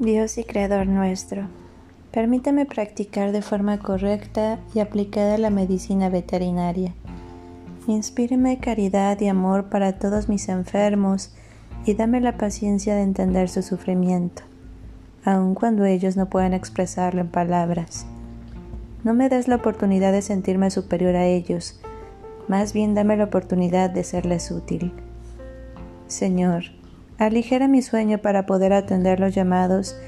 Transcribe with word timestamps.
Dios 0.00 0.38
y 0.38 0.44
Creador 0.44 0.86
nuestro, 0.86 1.48
permíteme 2.12 2.66
practicar 2.66 3.32
de 3.32 3.42
forma 3.42 3.80
correcta 3.80 4.60
y 4.72 4.78
aplicada 4.78 5.38
la 5.38 5.50
medicina 5.50 6.08
veterinaria. 6.08 6.94
Inspíreme 7.88 8.60
caridad 8.60 9.20
y 9.20 9.26
amor 9.26 9.70
para 9.70 9.98
todos 9.98 10.28
mis 10.28 10.48
enfermos 10.48 11.34
y 11.84 11.94
dame 11.94 12.20
la 12.20 12.36
paciencia 12.36 12.94
de 12.94 13.02
entender 13.02 13.48
su 13.48 13.62
sufrimiento, 13.62 14.44
aun 15.24 15.56
cuando 15.56 15.84
ellos 15.84 16.16
no 16.16 16.30
puedan 16.30 16.52
expresarlo 16.52 17.20
en 17.20 17.28
palabras. 17.28 18.06
No 19.02 19.14
me 19.14 19.28
des 19.28 19.48
la 19.48 19.56
oportunidad 19.56 20.12
de 20.12 20.22
sentirme 20.22 20.70
superior 20.70 21.16
a 21.16 21.26
ellos, 21.26 21.80
más 22.46 22.72
bien 22.72 22.94
dame 22.94 23.16
la 23.16 23.24
oportunidad 23.24 23.90
de 23.90 24.04
serles 24.04 24.52
útil. 24.52 24.92
Señor, 26.06 26.77
Aligera 27.18 27.66
mi 27.66 27.82
sueño 27.82 28.18
para 28.18 28.46
poder 28.46 28.72
atender 28.72 29.18
los 29.18 29.34
llamados 29.34 29.98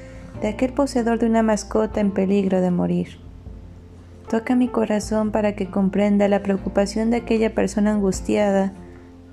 de 0.41 0.47
aquel 0.47 0.71
poseedor 0.71 1.19
de 1.19 1.25
una 1.25 1.43
mascota 1.43 1.99
en 1.99 2.11
peligro 2.11 2.61
de 2.61 2.71
morir. 2.71 3.19
Toca 4.29 4.55
mi 4.55 4.69
corazón 4.69 5.31
para 5.31 5.53
que 5.53 5.69
comprenda 5.69 6.29
la 6.29 6.41
preocupación 6.41 7.09
de 7.11 7.17
aquella 7.17 7.53
persona 7.53 7.91
angustiada 7.91 8.71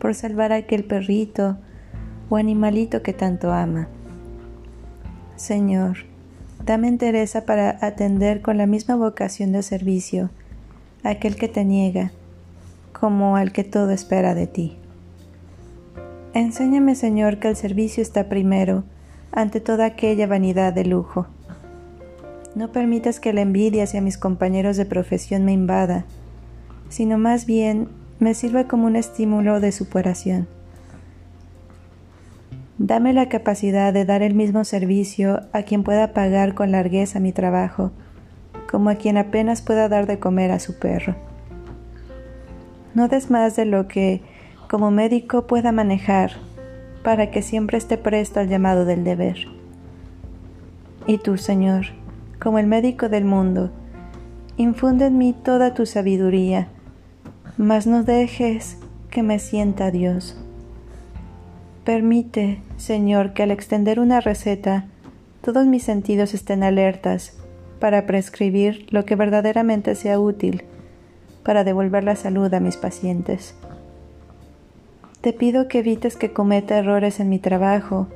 por 0.00 0.16
salvar 0.16 0.52
a 0.52 0.56
aquel 0.56 0.82
perrito 0.82 1.56
o 2.28 2.36
animalito 2.36 3.02
que 3.02 3.12
tanto 3.12 3.52
ama. 3.52 3.86
Señor, 5.36 5.98
dame 6.66 6.88
entereza 6.88 7.46
para 7.46 7.78
atender 7.80 8.42
con 8.42 8.58
la 8.58 8.66
misma 8.66 8.96
vocación 8.96 9.52
de 9.52 9.62
servicio 9.62 10.30
a 11.04 11.10
aquel 11.10 11.36
que 11.36 11.46
te 11.46 11.64
niega, 11.64 12.10
como 12.92 13.36
al 13.36 13.52
que 13.52 13.62
todo 13.62 13.92
espera 13.92 14.34
de 14.34 14.48
ti. 14.48 14.76
Enséñame, 16.34 16.94
Señor, 16.94 17.38
que 17.38 17.48
el 17.48 17.56
servicio 17.56 18.02
está 18.02 18.28
primero, 18.28 18.84
ante 19.32 19.60
toda 19.60 19.86
aquella 19.86 20.26
vanidad 20.26 20.72
de 20.72 20.84
lujo. 20.84 21.26
No 22.54 22.70
permitas 22.70 23.20
que 23.20 23.32
la 23.32 23.40
envidia 23.40 23.84
hacia 23.84 24.00
mis 24.00 24.18
compañeros 24.18 24.76
de 24.76 24.84
profesión 24.84 25.44
me 25.44 25.52
invada, 25.52 26.04
sino 26.88 27.18
más 27.18 27.46
bien 27.46 27.88
me 28.18 28.34
sirva 28.34 28.64
como 28.64 28.86
un 28.86 28.96
estímulo 28.96 29.60
de 29.60 29.72
superación. 29.72 30.48
Dame 32.78 33.12
la 33.12 33.28
capacidad 33.28 33.92
de 33.92 34.04
dar 34.04 34.22
el 34.22 34.34
mismo 34.34 34.64
servicio 34.64 35.40
a 35.52 35.62
quien 35.62 35.82
pueda 35.82 36.12
pagar 36.12 36.54
con 36.54 36.70
largueza 36.70 37.20
mi 37.20 37.32
trabajo, 37.32 37.90
como 38.70 38.90
a 38.90 38.94
quien 38.96 39.16
apenas 39.16 39.62
pueda 39.62 39.88
dar 39.88 40.06
de 40.06 40.18
comer 40.18 40.50
a 40.50 40.60
su 40.60 40.78
perro. 40.78 41.16
No 42.94 43.08
des 43.08 43.30
más 43.30 43.56
de 43.56 43.64
lo 43.64 43.88
que 43.88 44.22
como 44.68 44.90
médico 44.90 45.46
pueda 45.46 45.72
manejar 45.72 46.32
para 47.02 47.30
que 47.30 47.42
siempre 47.42 47.78
esté 47.78 47.96
presto 47.96 48.40
al 48.40 48.48
llamado 48.48 48.84
del 48.84 49.02
deber. 49.02 49.48
Y 51.06 51.18
tú, 51.18 51.38
Señor, 51.38 51.86
como 52.38 52.58
el 52.58 52.66
médico 52.66 53.08
del 53.08 53.24
mundo, 53.24 53.70
infunde 54.56 55.06
en 55.06 55.16
mí 55.16 55.34
toda 55.42 55.72
tu 55.72 55.86
sabiduría, 55.86 56.68
mas 57.56 57.86
no 57.86 58.04
dejes 58.04 58.76
que 59.10 59.22
me 59.22 59.38
sienta 59.38 59.90
Dios. 59.90 60.36
Permite, 61.84 62.60
Señor, 62.76 63.32
que 63.32 63.42
al 63.42 63.50
extender 63.50 63.98
una 63.98 64.20
receta, 64.20 64.84
todos 65.40 65.66
mis 65.66 65.82
sentidos 65.82 66.34
estén 66.34 66.62
alertas 66.62 67.38
para 67.80 68.04
prescribir 68.04 68.86
lo 68.90 69.06
que 69.06 69.16
verdaderamente 69.16 69.94
sea 69.94 70.20
útil 70.20 70.64
para 71.42 71.64
devolver 71.64 72.04
la 72.04 72.16
salud 72.16 72.52
a 72.52 72.60
mis 72.60 72.76
pacientes. 72.76 73.54
Te 75.20 75.32
pido 75.32 75.66
que 75.66 75.80
evites 75.80 76.16
que 76.16 76.32
cometa 76.32 76.78
errores 76.78 77.18
en 77.18 77.28
mi 77.28 77.38
trabajo 77.38 78.06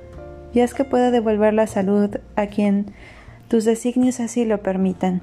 y 0.54 0.60
haz 0.60 0.72
que 0.74 0.84
pueda 0.84 1.10
devolver 1.10 1.52
la 1.52 1.66
salud 1.66 2.10
a 2.36 2.46
quien 2.46 2.86
tus 3.48 3.64
designios 3.64 4.20
así 4.20 4.44
lo 4.44 4.62
permitan. 4.62 5.20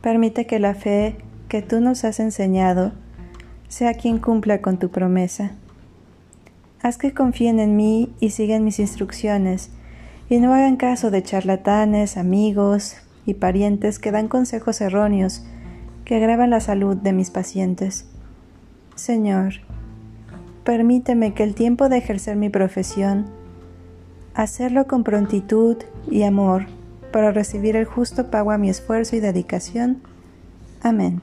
Permite 0.00 0.46
que 0.46 0.58
la 0.58 0.74
fe 0.74 1.16
que 1.48 1.62
tú 1.62 1.80
nos 1.80 2.04
has 2.04 2.20
enseñado 2.20 2.92
sea 3.68 3.94
quien 3.94 4.18
cumpla 4.18 4.60
con 4.60 4.78
tu 4.78 4.88
promesa. 4.88 5.52
Haz 6.82 6.96
que 6.96 7.14
confíen 7.14 7.60
en 7.60 7.76
mí 7.76 8.12
y 8.18 8.30
sigan 8.30 8.64
mis 8.64 8.80
instrucciones 8.80 9.70
y 10.28 10.38
no 10.38 10.54
hagan 10.54 10.76
caso 10.76 11.10
de 11.10 11.22
charlatanes, 11.22 12.16
amigos 12.16 12.96
y 13.26 13.34
parientes 13.34 13.98
que 13.98 14.10
dan 14.10 14.28
consejos 14.28 14.80
erróneos 14.80 15.44
que 16.04 16.16
agravan 16.16 16.50
la 16.50 16.60
salud 16.60 16.96
de 16.96 17.12
mis 17.12 17.30
pacientes. 17.30 18.06
Señor, 18.96 19.54
permíteme 20.64 21.34
que 21.34 21.42
el 21.42 21.54
tiempo 21.54 21.88
de 21.88 21.98
ejercer 21.98 22.36
mi 22.36 22.48
profesión, 22.48 23.26
hacerlo 24.34 24.86
con 24.86 25.04
prontitud 25.04 25.76
y 26.10 26.22
amor 26.22 26.66
para 27.12 27.32
recibir 27.32 27.76
el 27.76 27.84
justo 27.84 28.30
pago 28.30 28.52
a 28.52 28.58
mi 28.58 28.70
esfuerzo 28.70 29.16
y 29.16 29.20
dedicación. 29.20 30.02
Amén. 30.82 31.22